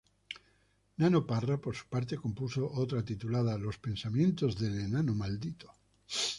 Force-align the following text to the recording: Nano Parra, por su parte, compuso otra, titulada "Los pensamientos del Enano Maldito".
Nano 0.97 1.27
Parra, 1.27 1.61
por 1.61 1.75
su 1.75 1.85
parte, 1.85 2.17
compuso 2.17 2.71
otra, 2.71 3.05
titulada 3.05 3.59
"Los 3.59 3.77
pensamientos 3.77 4.57
del 4.57 4.79
Enano 4.79 5.13
Maldito". 5.13 5.71